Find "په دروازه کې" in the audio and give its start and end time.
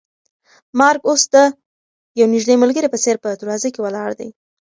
3.23-3.79